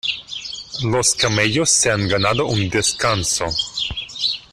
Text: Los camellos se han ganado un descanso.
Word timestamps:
Los 0.81 1.13
camellos 1.13 1.69
se 1.69 1.91
han 1.91 2.07
ganado 2.07 2.47
un 2.47 2.67
descanso. 2.71 3.45